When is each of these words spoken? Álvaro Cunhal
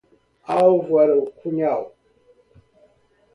Álvaro 0.47 1.29
Cunhal 1.37 1.93